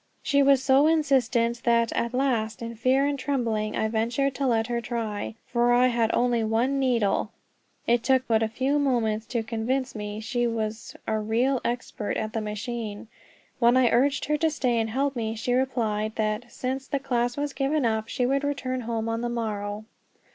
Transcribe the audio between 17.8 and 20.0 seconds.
up, she would return home on the morrow.